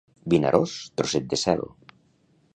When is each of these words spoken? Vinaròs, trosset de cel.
Vinaròs, 0.33 0.73
trosset 1.01 1.29
de 1.35 1.41
cel. 1.43 1.63